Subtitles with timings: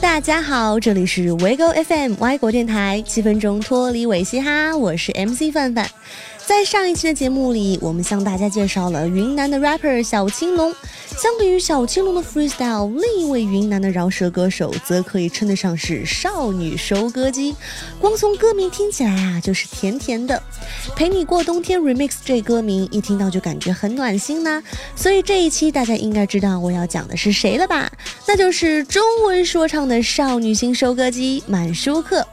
[0.00, 5.88] 大家好，这里是 wigo FM 外国电台，七分钟脱离伪嘻哈，我是 MC 范范。
[6.52, 10.70] 在上一期的节目里，我们向大家介绍了云南的 rapper 小青龙。
[11.16, 17.56] 相比于小青龙的 freestyle，另一位云南的饶舌歌手则可以称得上是少女收割机。
[17.98, 20.40] 光从歌名听起来啊，就是甜甜的。
[20.94, 24.62] 陪你过冬天 remix 这歌名一听到就感觉很暖心呢。
[24.94, 27.90] 所以这一期大家应该知道我要讲的是谁了吧？
[28.28, 32.26] 那就是中文说唱的少女心收割机满舒克。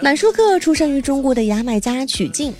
[0.00, 2.54] 满舒克出生于中国的牙买加曲靖。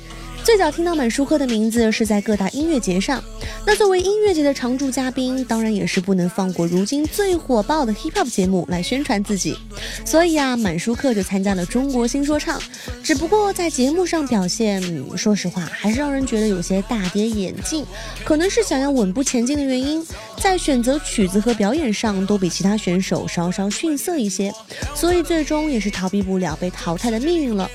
[0.46, 3.20] 最早听到满舒克的名字是在各大音乐节上，
[3.66, 9.58] 那作为音乐节的常驻嘉宾，当然也是不能放过如今最火爆的 hip hop 节目来宣传自己。
[10.04, 12.62] 所以啊，满舒克就参加了中国新说唱，
[13.02, 14.80] 只不过在节目上表现，
[15.16, 17.84] 说实话还是让人觉得有些大跌眼镜。
[18.24, 20.06] 可能是想要稳步前进的原因，
[20.38, 24.54] 在选择曲子和表演上都比其他选手稍稍逊色一些，
[24.94, 27.68] 所以最终也是逃避不了被淘汰的命运了。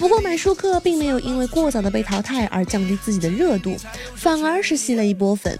[0.00, 3.76] 不过满舒克并没有因为过早的被淘汰而降低自己的热度，
[4.16, 5.56] 反而是吸了一波粉。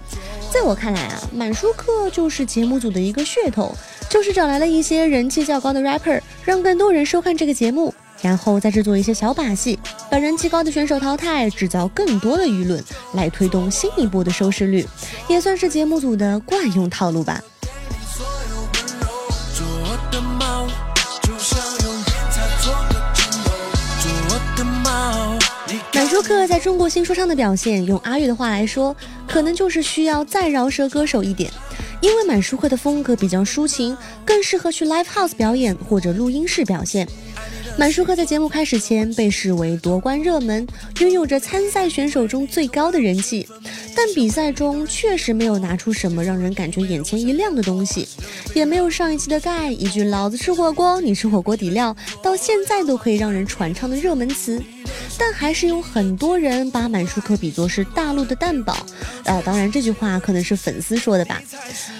[0.51, 3.77] 在我看来啊，满舒克就是节目组的一个噱头，
[4.09, 9.79] 就是找来了一些人气较高的 rapper，让更多人收看这个节目，然后再制作一些小把戏，
[10.11, 14.89] 把人气高的选手淘汰，制造更多的舆论，来推动新一波的收视率，
[15.29, 17.43] 也算是节目组的惯用套路吧。
[26.11, 28.97] 舒克在中国新说唱的表现，用阿月的话来说，
[29.29, 31.49] 可能就是需要再饶舌歌手一点。
[32.01, 37.07] 因为满舒克的风格比较抒情，更适合去 live house 表演或者录音室表现。
[37.79, 40.67] 满舒克在节目开始前被视为夺冠热门，
[40.99, 43.47] 拥有着参赛选手中最高的人气，
[43.95, 48.09] 但比赛中确实没有拿出什么让人感觉眼前一亮的东西，
[48.53, 54.61] 也没有上一期的盖一句“老子吃火锅，你吃火锅底料”到现在都可以让人传唱的热门词。
[55.21, 58.75] 但还是有很多人把满舒克比作是大陆的蛋堡，
[59.25, 61.43] 呃，当然这句话可能是粉丝说的吧。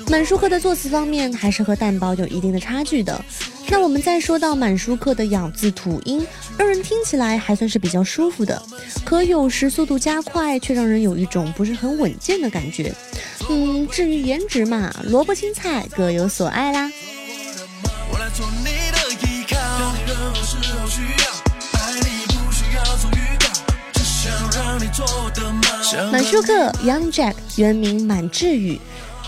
[0.09, 3.23] 满舒克的作词方面还是和蛋堡有一定的差距的。
[3.69, 6.27] 那我们再说到满舒克的咬字吐音，
[6.57, 8.61] 让人听起来还算是比较舒服的，
[9.05, 12.91] 可有时速度加快，却让人有一种不是很稳健的感觉。
[13.51, 16.91] 嗯，至于颜值嘛，萝卜青菜各有所爱啦。
[26.11, 28.81] 满舒克 Young Jack 原名满志宇。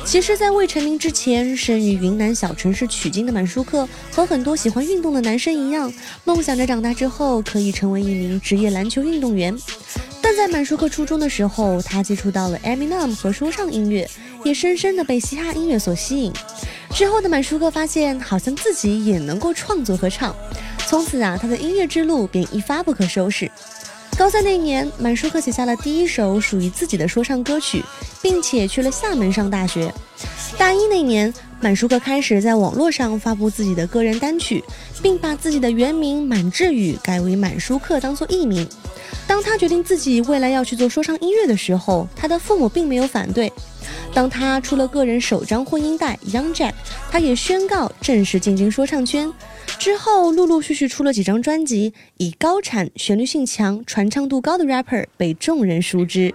[0.04, 5.92] 其实，在未成名之前，生于云南小城市曲靖的满舒克，和很多喜欢运动的男生一样，
[6.24, 9.56] 梦想着长大之后可以成为一名职业篮球运动员。
[10.20, 14.10] 但在满舒克初中的时候，他接触到了 Eminem 和说唱音乐，
[14.42, 16.32] 也深深的被嘻哈音乐所吸引。
[16.92, 20.34] 之后的满舒克发现，好像自己也能够创作和唱，
[20.88, 23.48] 从此啊，他的音乐之路便一发不可收拾。
[24.22, 27.82] 高三那年，满舒克写下了第一首属于自己的说唱歌曲，
[28.22, 29.92] 并且去了厦门上大学。
[30.56, 34.62] 大一那年，满舒克开始在网络上发布自己的个人单曲，
[35.02, 38.64] 并把自己的原名满志宇改为满舒克当做艺名。
[39.26, 43.52] 当他决定自己未来要去做说唱音乐的时候，他的父母并没有反对。
[44.14, 46.70] 当他出了个人首张混音带《Young Jack》，
[47.10, 49.32] 他也宣告正式进军说唱圈。
[49.78, 56.32] 之后，陆陆续续出了几张专辑，以高产、旋律性强、传唱度高的 rapper 被众人熟知。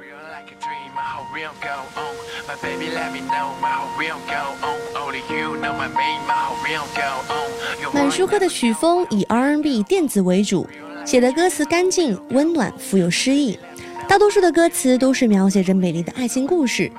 [7.93, 10.67] 满舒克的曲风以 R&B 电子为主，
[11.05, 13.57] 写的歌词干净、温暖、富有诗意，
[14.07, 16.89] 大多数的歌词都是描写着美丽的爱情故事。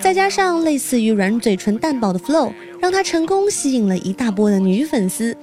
[0.00, 5.36] 再加上类似于软嘴唇蛋堡的 flow，让他成功吸引了一大波的女粉丝。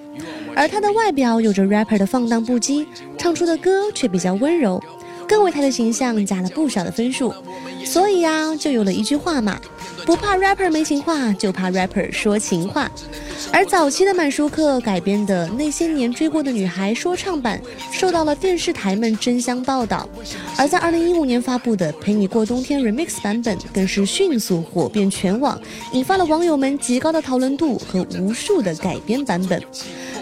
[0.55, 2.85] 而他的外表有着 rapper 的放荡不羁，
[3.17, 4.81] 唱出的歌却比较温柔，
[5.27, 7.33] 更为他的形象加了不少的分数。
[7.83, 9.59] 所以呀，就有了一句话嘛，
[10.05, 12.89] 不怕 rapper 没情话，就怕 rapper 说情话。
[13.51, 17.59] 而早期的满舒克改编的那些年追过的女孩说唱版，
[17.91, 20.07] 受到了电视台们争相报道。
[20.57, 25.59] 而在2015年发布的《陪你过冬天》Remix 版本，更是迅速火遍全网，
[25.91, 29.61] 引发了网友们极高的讨论度和无数的改编版本。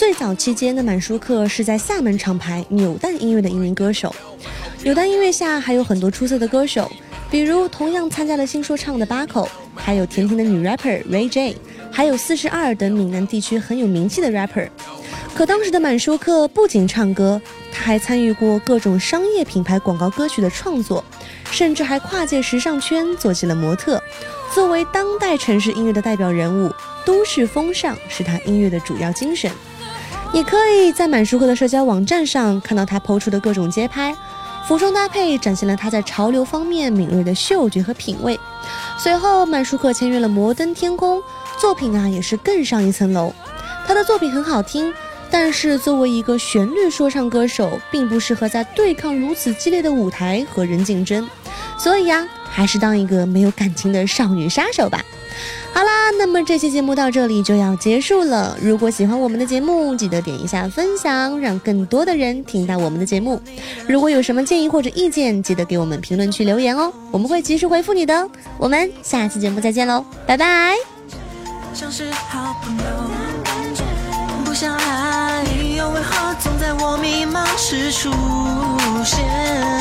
[0.00, 4.14] 最早期间的满舒克是在厦门厂牌扭蛋音乐的一名歌手。
[4.82, 6.90] 扭蛋音乐下还有很多出色的歌手，
[7.30, 11.54] 比如同样参加了新说唱的八口，还有甜甜的女 rapper Ray J，
[11.90, 14.70] 还有四十二等闽南地区很有名气的 rapper。
[15.34, 17.38] 可当时的满舒克不仅唱歌，
[17.70, 21.04] 他还参与过各种商业品牌广告歌曲的创作，
[21.50, 24.02] 甚至还跨界时尚圈做起了模特。
[24.54, 26.72] 作为当代城市音乐的代表人物，
[27.04, 29.50] 都市风尚是他音乐的主要精神。
[30.32, 34.16] 也可以在满舒克的社交网站上看到他抛出的各种街拍，
[34.66, 38.38] 服装搭配展现了他在潮流方面敏锐的嗅觉和品味。
[38.98, 41.20] 随后，满舒克签约了摩登天空，
[41.60, 43.32] 作品啊也是更上一层楼。
[43.86, 44.92] 他的作品很好听。
[45.32, 51.24] 但是作为一个旋律说唱歌手，并不适合在对抗如此激烈的舞台和人竞争，
[51.78, 55.00] 所以呀，还是当一个没有感情的少女杀手吧。
[55.72, 58.56] 好啦，那么这期节目到这里就要结束了。
[58.60, 63.40] 如果喜欢我们的节目，记得点一下分享，让更多的人听到我们的节目。
[63.86, 68.28] 如果有什么建议或者意见，记得给我们评论区留言哦，我们会及时回复你的。
[68.58, 70.74] 我们下期节目再见喽，拜拜。
[74.44, 78.10] 不想爱，理由为何总在我迷茫时出
[79.04, 79.79] 现？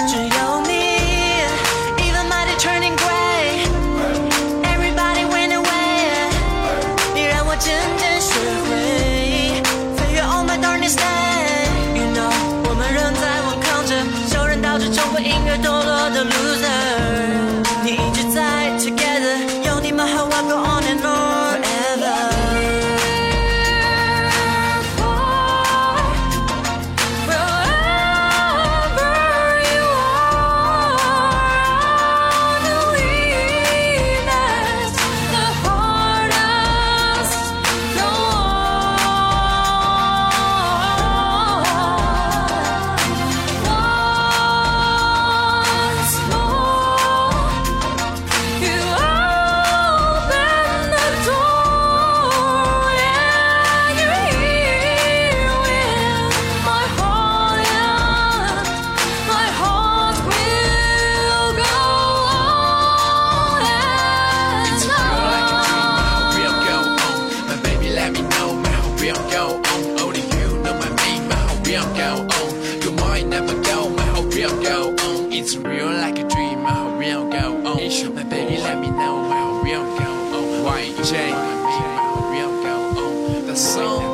[69.09, 69.99] we don't go on.
[69.99, 72.81] Only you know my name, my how we go on.
[72.81, 75.33] You might never go, my how we go on.
[75.33, 77.79] It's real like a dream, my how we go on.
[77.79, 80.79] It's my baby, let me know, my how we don't go on.
[80.79, 83.47] YJ, my how we don't go on.
[83.47, 84.08] The song.